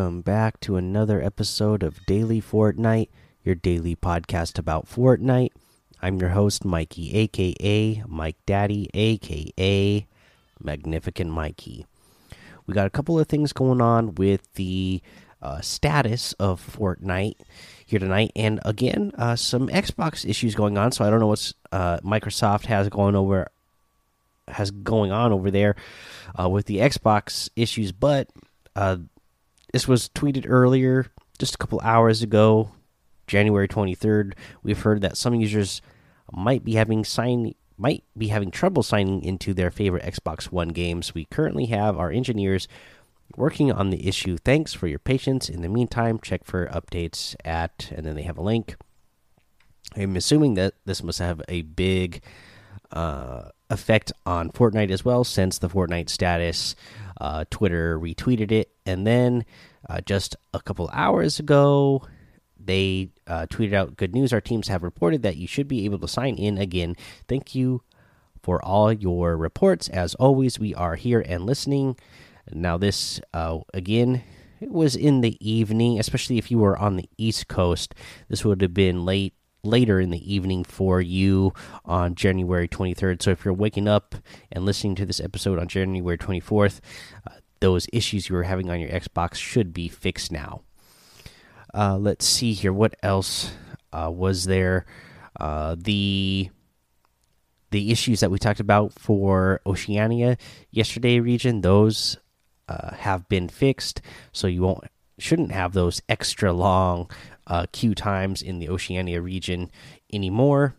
[0.00, 3.10] welcome back to another episode of Daily Fortnite,
[3.44, 5.50] your daily podcast about Fortnite.
[6.00, 10.06] I'm your host, Mikey, aka Mike Daddy, aka
[10.58, 11.84] Magnificent Mikey.
[12.66, 15.02] We got a couple of things going on with the
[15.42, 17.36] uh, status of Fortnite
[17.84, 20.92] here tonight, and again, uh, some Xbox issues going on.
[20.92, 23.48] So I don't know what's uh, Microsoft has going over
[24.48, 25.76] has going on over there
[26.40, 28.28] uh, with the Xbox issues, but
[28.74, 28.96] uh,
[29.72, 31.06] this was tweeted earlier,
[31.38, 32.72] just a couple hours ago,
[33.26, 34.34] January 23rd.
[34.62, 35.80] We've heard that some users
[36.32, 41.14] might be having sign might be having trouble signing into their favorite Xbox One games.
[41.14, 42.68] We currently have our engineers
[43.36, 44.36] working on the issue.
[44.36, 45.48] Thanks for your patience.
[45.48, 48.76] In the meantime, check for updates at and then they have a link.
[49.96, 52.22] I'm assuming that this must have a big
[52.92, 56.76] uh, effect on Fortnite as well, since the Fortnite status,
[57.20, 59.44] uh, Twitter retweeted it, and then
[59.88, 62.02] uh, just a couple hours ago,
[62.58, 64.32] they uh, tweeted out good news.
[64.32, 66.96] Our teams have reported that you should be able to sign in again.
[67.28, 67.82] Thank you
[68.42, 69.88] for all your reports.
[69.88, 71.96] As always, we are here and listening.
[72.52, 74.22] Now, this uh, again,
[74.60, 77.94] it was in the evening, especially if you were on the East Coast.
[78.28, 81.52] This would have been late later in the evening for you
[81.84, 83.22] on January 23rd.
[83.22, 84.14] So if you're waking up
[84.50, 86.80] and listening to this episode on January 24th,
[87.26, 90.62] uh, those issues you were having on your Xbox should be fixed now.
[91.72, 92.72] Uh, let's see here.
[92.72, 93.52] What else
[93.92, 94.86] uh, was there?
[95.38, 96.50] Uh, the
[97.70, 100.36] the issues that we talked about for Oceania
[100.72, 102.18] yesterday region, those
[102.68, 104.00] uh, have been fixed,
[104.32, 104.84] so you won't
[105.22, 107.10] shouldn't have those extra long
[107.46, 109.70] uh, queue times in the Oceania region
[110.12, 110.74] anymore.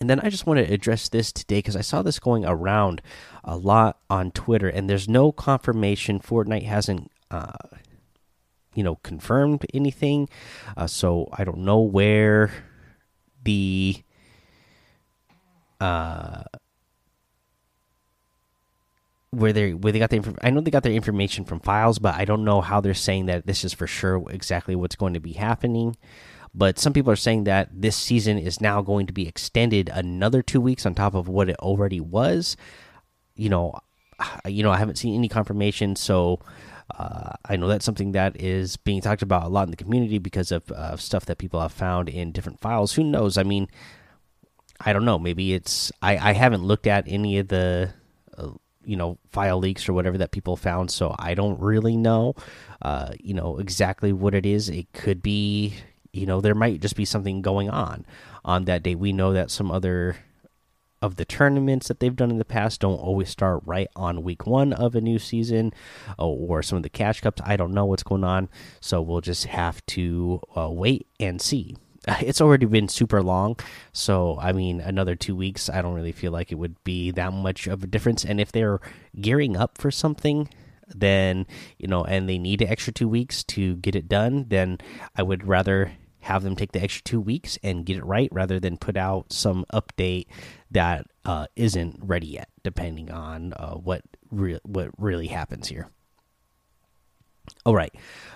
[0.00, 3.00] And then I just want to address this today because I saw this going around
[3.42, 6.20] a lot on Twitter, and there's no confirmation.
[6.20, 7.52] Fortnite hasn't, uh,
[8.74, 10.28] you know, confirmed anything,
[10.76, 12.52] uh, so I don't know where
[13.44, 14.02] the
[15.80, 16.42] uh
[19.30, 22.14] where they where they got the I know they got their information from files, but
[22.14, 25.20] I don't know how they're saying that this is for sure exactly what's going to
[25.20, 25.96] be happening.
[26.54, 30.42] But some people are saying that this season is now going to be extended another
[30.42, 32.56] two weeks on top of what it already was.
[33.36, 33.78] You know,
[34.46, 36.40] you know I haven't seen any confirmation, so
[36.98, 40.18] uh, I know that's something that is being talked about a lot in the community
[40.18, 42.94] because of uh, stuff that people have found in different files.
[42.94, 43.36] Who knows?
[43.36, 43.68] I mean,
[44.80, 45.18] I don't know.
[45.18, 47.92] Maybe it's I I haven't looked at any of the
[48.88, 52.34] you know file leaks or whatever that people found so i don't really know
[52.82, 54.68] uh, you know exactly what it is.
[54.68, 55.74] It could be
[56.12, 58.06] you know there might just be something going on
[58.44, 58.94] on that day.
[58.94, 60.16] We know that some other
[61.00, 64.46] of the tournaments that they've done in the past don't always start right on week
[64.46, 65.72] one of a new season
[66.18, 67.40] or some of the cash cups.
[67.44, 68.48] I don't know what's going on
[68.80, 71.76] so we'll just have to uh, wait and see
[72.20, 73.56] it's already been super long.
[73.92, 77.32] So i mean another two weeks i don't really feel like it would be that
[77.32, 78.24] much of a difference.
[78.24, 78.80] And if they're
[79.20, 80.48] gearing up for something
[80.94, 81.46] then
[81.76, 84.78] you know and they need an extra two weeks to get it done then
[85.16, 88.60] i would rather have them take the extra two weeks and get it right rather
[88.60, 90.26] than put out some update
[90.70, 95.88] that uh, not ready yet depending on uh, what re what really happens here.
[97.64, 97.94] All right.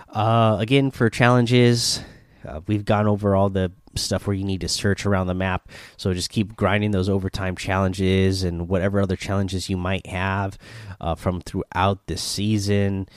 [0.09, 2.01] Uh, again for challenges
[2.45, 5.69] uh, we've gone over all the stuff where you need to search around the map.
[5.97, 10.57] So just keep grinding those overtime challenges and whatever other challenges you might have
[10.99, 13.07] uh, from throughout the season.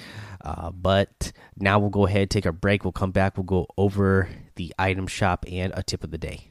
[0.44, 2.84] Uh, but now we'll go ahead, take a break.
[2.84, 3.37] We'll come back.
[3.37, 6.50] We'll go over the item shop and a tip of the day.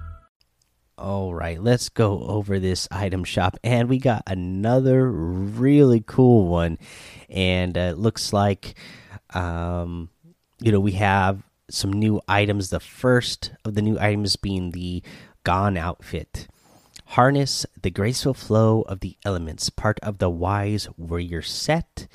[1.01, 6.77] All right, let's go over this item shop, and we got another really cool one,
[7.27, 8.75] and uh, it looks like,
[9.33, 10.09] um,
[10.59, 12.69] you know, we have some new items.
[12.69, 15.01] The first of the new items being the
[15.43, 16.47] Gone outfit.
[17.07, 22.05] Harness the graceful flow of the elements, part of the wise warrior set.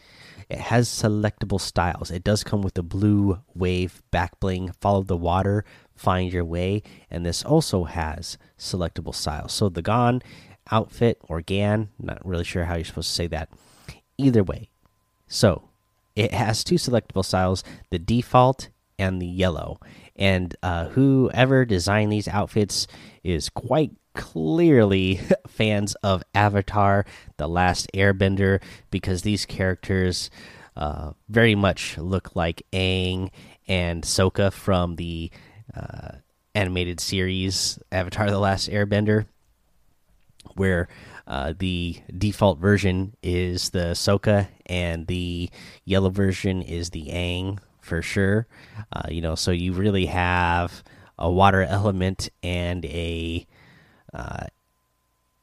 [0.48, 2.12] It has selectable styles.
[2.12, 4.70] It does come with the blue wave back bling.
[4.80, 5.64] Follow the water,
[5.96, 9.52] find your way, and this also has selectable styles.
[9.52, 10.22] So the Gone
[10.70, 13.48] outfit or Gan, not really sure how you're supposed to say that.
[14.18, 14.68] Either way,
[15.28, 15.68] So
[16.14, 19.78] it has two selectable styles: the default and the yellow.
[20.14, 22.86] And uh, whoever designed these outfits
[23.22, 27.04] is quite clearly fans of Avatar:
[27.36, 30.30] The Last Airbender because these characters
[30.76, 33.30] uh, very much look like Aang
[33.68, 35.30] and Sokka from the
[35.74, 36.16] uh,
[36.54, 39.26] animated series Avatar: The Last Airbender,
[40.54, 40.88] where
[41.26, 45.50] uh, the default version is the Sokka and the
[45.84, 48.46] yellow version is the Aang for sure.
[48.92, 50.82] Uh, you know, so you really have
[51.18, 53.46] a water element and a
[54.12, 54.46] uh,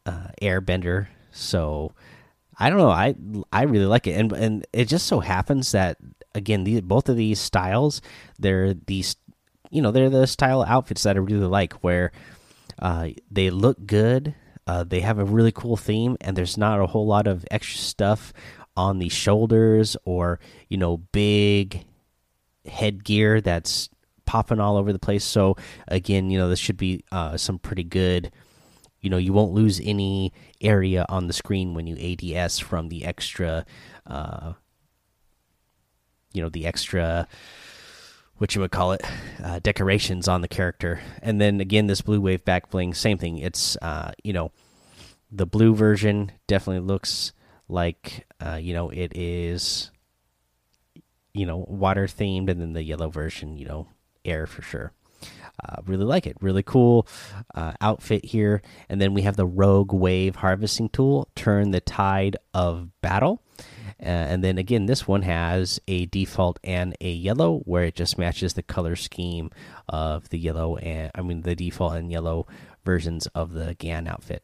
[0.05, 1.07] uh, airbender.
[1.31, 1.93] So
[2.57, 2.89] I don't know.
[2.89, 3.15] I
[3.51, 5.97] I really like it, and and it just so happens that
[6.35, 8.01] again, both of these styles,
[8.39, 9.15] they're these,
[9.73, 12.11] you know, they're the style outfits that I really like, where
[12.79, 14.35] uh, they look good.
[14.67, 17.79] Uh, they have a really cool theme, and there's not a whole lot of extra
[17.79, 18.31] stuff
[18.77, 21.85] on the shoulders or you know big
[22.65, 23.89] headgear that's
[24.25, 25.25] popping all over the place.
[25.25, 28.31] So again, you know, this should be uh, some pretty good.
[29.01, 30.31] You know, you won't lose any
[30.61, 33.65] area on the screen when you ADS from the extra,
[34.07, 34.53] uh,
[36.31, 37.27] you know, the extra,
[38.37, 39.01] what you would call it,
[39.43, 40.99] uh, decorations on the character.
[41.21, 43.37] And then again, this blue wave back bling, same thing.
[43.37, 44.51] It's, uh, you know,
[45.31, 47.31] the blue version definitely looks
[47.67, 49.91] like, uh, you know, it is
[51.33, 53.87] you know water themed and then the yellow version you know
[54.23, 54.91] air for sure
[55.63, 57.07] uh, really like it really cool
[57.55, 62.37] uh, outfit here and then we have the rogue wave harvesting tool turn the tide
[62.53, 63.41] of battle
[64.01, 68.17] Uh, and then again this one has a default and a yellow where it just
[68.17, 69.49] matches the color scheme
[69.87, 72.45] of the yellow and i mean the default and yellow
[72.83, 74.43] versions of the gan outfit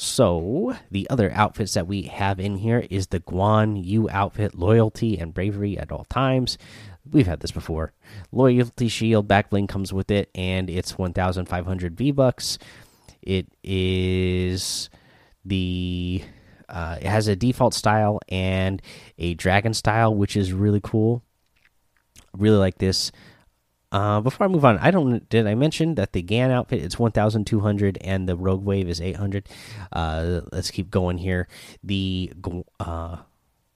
[0.00, 5.18] so the other outfits that we have in here is the Guan Yu outfit, loyalty
[5.18, 6.56] and bravery at all times.
[7.10, 7.92] We've had this before.
[8.30, 12.58] Loyalty shield back bling comes with it, and it's 1,500 V bucks.
[13.22, 14.88] It is
[15.44, 16.22] the
[16.68, 18.82] uh, it has a default style and
[19.18, 21.22] a dragon style, which is really cool.
[22.36, 23.10] Really like this.
[23.90, 27.60] Uh, before I move on, I don't did I mention that the Gan outfit two
[27.60, 29.48] hundred and the Rogue Wave is eight hundred.
[29.90, 31.48] Uh, let's keep going here.
[31.82, 32.32] The
[32.80, 33.16] uh,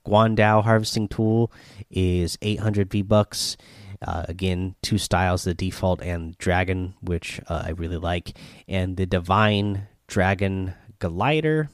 [0.06, 1.50] Guandao harvesting tool
[1.91, 3.56] is eight hundred V bucks.
[4.06, 8.37] Uh, again, two styles: the default and dragon, which uh, I really like,
[8.69, 11.71] and the divine dragon glider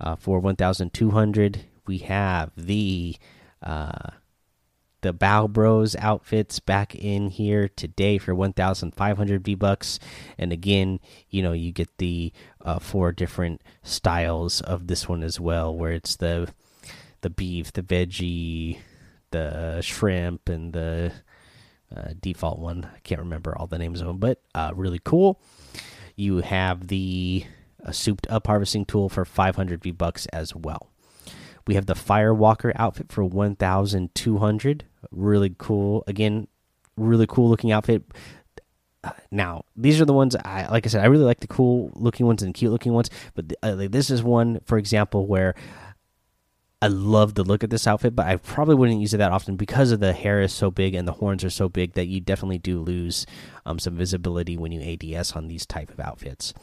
[0.00, 1.60] uh, for one thousand two hundred.
[1.86, 3.16] We have the
[3.62, 4.10] uh,
[5.00, 9.98] the Bao Bros outfits back in here today for 1,500 V bucks.
[10.36, 10.98] And again,
[11.30, 12.32] you know, you get the
[12.64, 16.52] uh, four different styles of this one as well, where it's the
[17.20, 18.78] the beef, the veggie,
[19.30, 21.12] the shrimp, and the
[21.94, 22.88] uh, default one.
[22.94, 25.40] I can't remember all the names of them, but uh, really cool.
[26.16, 27.44] You have the
[27.84, 30.90] uh, souped up harvesting tool for 500 V bucks as well.
[31.66, 34.84] We have the Firewalker outfit for 1,200.
[35.10, 36.04] Really cool.
[36.06, 36.48] Again,
[36.96, 38.04] really cool looking outfit.
[39.30, 40.86] Now, these are the ones I like.
[40.86, 43.74] I said I really like the cool looking ones and cute looking ones, but uh,
[43.74, 45.54] like, this is one, for example, where
[46.80, 49.56] I love the look of this outfit, but I probably wouldn't use it that often
[49.56, 52.20] because of the hair is so big and the horns are so big that you
[52.20, 53.26] definitely do lose
[53.66, 56.54] um, some visibility when you ADS on these type of outfits.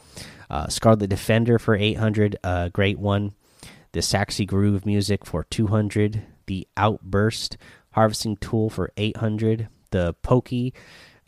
[0.48, 3.34] Uh, Scarlet Defender for 800, a uh, great one
[3.92, 7.56] the Saxy Groove music for 200, the Outburst
[7.92, 10.74] harvesting tool for 800, the Pokey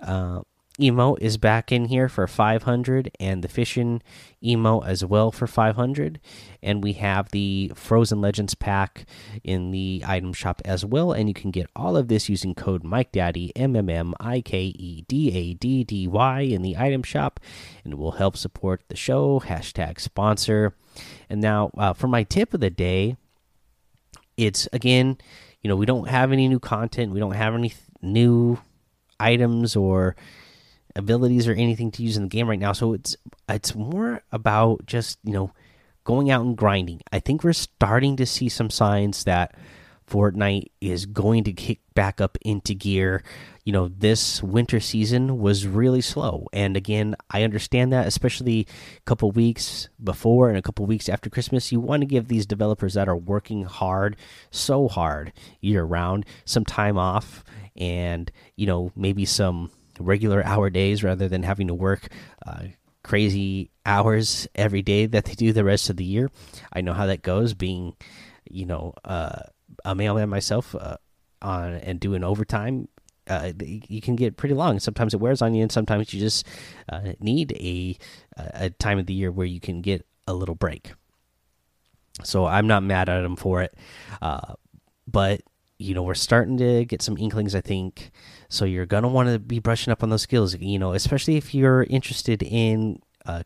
[0.00, 0.42] uh,
[0.80, 4.02] emo is back in here for 500 and the fishing
[4.42, 6.20] emo as well for 500
[6.62, 9.06] and we have the frozen legends pack
[9.44, 11.12] in the item shop as well.
[11.12, 14.40] And you can get all of this using code mike daddy m m m i
[14.40, 17.40] k e d a d d y in the item shop.
[17.84, 19.40] And it will help support the show.
[19.40, 20.74] Hashtag sponsor.
[21.30, 23.16] And now uh, for my tip of the day
[24.36, 25.18] it's again
[25.62, 27.12] you know we don't have any new content.
[27.12, 28.58] We don't have any new
[29.20, 30.16] items or
[30.96, 32.72] abilities or anything to use in the game right now.
[32.72, 33.16] So it's
[33.48, 35.52] it's more about just you know
[36.04, 37.00] going out and grinding.
[37.12, 39.54] I think we're starting to see some signs that
[40.08, 43.22] Fortnite is going to kick back up into gear.
[43.64, 46.46] You know, this winter season was really slow.
[46.52, 48.66] And again, I understand that, especially
[48.96, 51.70] a couple weeks before and a couple weeks after Christmas.
[51.70, 54.16] You want to give these developers that are working hard,
[54.50, 57.44] so hard year round, some time off
[57.76, 62.08] and, you know, maybe some regular hour days rather than having to work
[62.46, 62.64] uh,
[63.02, 66.30] crazy hours every day that they do the rest of the year.
[66.72, 67.94] I know how that goes being,
[68.50, 69.40] you know, uh,
[69.84, 70.96] a mailman myself uh,
[71.40, 72.88] on and doing overtime,
[73.28, 74.80] uh, you can get pretty long.
[74.80, 76.46] Sometimes it wears on you, and sometimes you just
[76.88, 77.96] uh, need a
[78.36, 80.92] a time of the year where you can get a little break.
[82.24, 83.74] So I'm not mad at him for it,
[85.06, 85.42] but
[85.78, 87.54] you know we're starting to get some inklings.
[87.54, 88.10] I think
[88.48, 88.64] so.
[88.64, 90.56] You're gonna want to be brushing up on those skills.
[90.58, 93.44] You know, especially if you're interested in uh,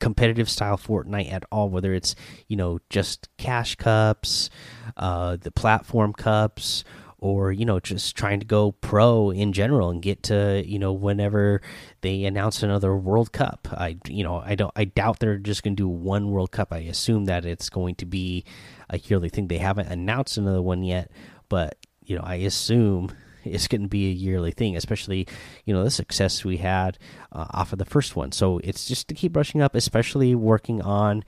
[0.00, 2.14] competitive style Fortnite at all, whether it's
[2.48, 4.50] you know just cash cups,
[4.96, 6.84] uh, the platform cups,
[7.18, 10.92] or you know just trying to go pro in general and get to you know
[10.92, 11.62] whenever
[12.02, 13.68] they announce another World Cup.
[13.72, 16.72] I you know I don't I doubt they're just going to do one World Cup.
[16.72, 18.44] I assume that it's going to be
[18.90, 19.48] a yearly thing.
[19.48, 21.10] They haven't announced another one yet,
[21.54, 23.12] but you know I assume
[23.44, 25.28] it's going to be a yearly thing, especially
[25.64, 26.98] you know the success we had
[27.30, 28.32] uh, off of the first one.
[28.32, 31.22] So it's just to keep brushing up, especially working on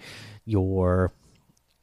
[0.44, 1.12] your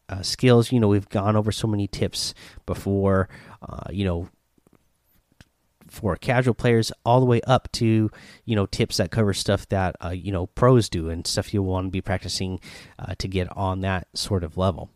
[0.09, 0.73] uh, skills.
[0.73, 2.33] You know, we've gone over so many tips
[2.65, 3.29] before.
[3.61, 4.27] Uh, you know,
[5.87, 8.11] for casual players, all the way up to
[8.43, 11.63] you know tips that cover stuff that uh, you know pros do and stuff you'll
[11.63, 12.59] want to be practicing
[12.99, 14.89] uh, to get on that sort of level.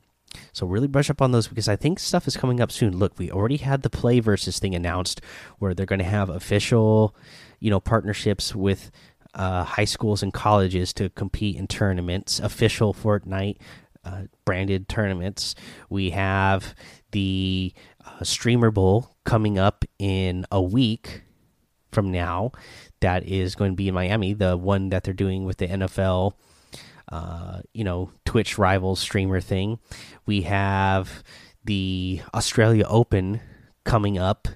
[0.53, 2.97] So really brush up on those because I think stuff is coming up soon.
[2.97, 5.21] Look, we already had the play versus thing announced
[5.59, 7.15] where they're going to have official,
[7.59, 8.91] you know, partnerships with
[9.33, 13.57] uh, high schools and colleges to compete in tournaments, official Fortnite
[14.03, 15.53] uh, branded tournaments.
[15.89, 16.73] We have
[17.11, 17.73] the
[18.05, 21.23] uh, Streamer Bowl coming up in a week
[21.91, 22.51] from now.
[23.01, 26.33] That is going to be in Miami, the one that they're doing with the NFL
[27.11, 29.79] uh, you know, Twitch rivals streamer thing.
[30.25, 31.23] We have
[31.63, 33.41] the Australia Open
[33.83, 34.47] coming up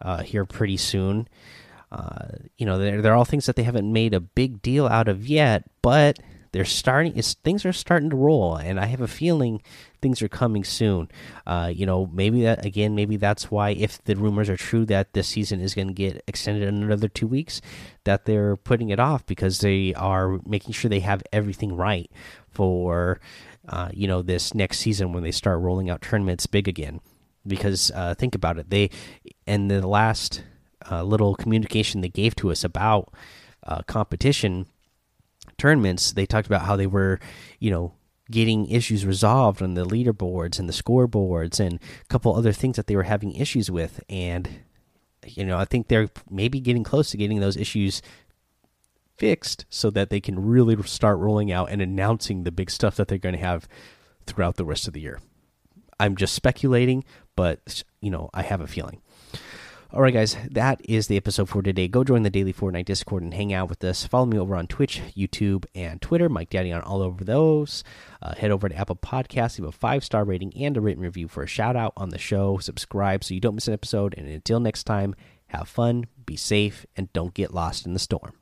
[0.00, 1.28] uh, here pretty soon.
[1.92, 5.08] Uh, you know, they're, they're all things that they haven't made a big deal out
[5.08, 6.18] of yet, but
[6.52, 7.16] they're starting.
[7.16, 9.62] It's, things are starting to roll, and I have a feeling
[10.00, 11.08] things are coming soon.
[11.46, 15.12] Uh, you know, maybe that again, maybe that's why if the rumors are true that
[15.12, 17.60] this season is going to get extended another two weeks,
[18.04, 22.10] that they're putting it off because they are making sure they have everything right
[22.48, 23.20] for
[23.68, 27.00] uh, you know this next season when they start rolling out tournaments big again.
[27.46, 28.90] Because uh, think about it, they
[29.46, 30.42] and the last
[30.90, 33.12] uh, little communication they gave to us about
[33.62, 34.66] uh, competition
[35.60, 37.20] tournaments, they talked about how they were,
[37.58, 37.94] you know,
[38.30, 42.86] getting issues resolved on the leaderboards and the scoreboards and a couple other things that
[42.86, 44.02] they were having issues with.
[44.08, 44.48] And
[45.26, 48.02] you know i think they're maybe getting close to getting those issues
[49.16, 53.08] fixed so that they can really start rolling out and announcing the big stuff that
[53.08, 53.68] they're going to have
[54.26, 55.20] throughout the rest of the year.
[55.98, 57.04] I'm just speculating
[57.36, 59.00] but you know i have a feeling
[59.92, 61.88] all right, guys, that is the episode for today.
[61.88, 64.06] Go join the Daily Fortnite Discord and hang out with us.
[64.06, 66.28] Follow me over on Twitch, YouTube, and Twitter.
[66.28, 67.82] Mike Daddy on all over those.
[68.22, 71.26] Uh, head over to Apple Podcasts, leave a five star rating and a written review
[71.26, 72.58] for a shout out on the show.
[72.58, 74.14] Subscribe so you don't miss an episode.
[74.16, 75.16] And until next time,
[75.48, 78.39] have fun, be safe, and don't get lost in the storm.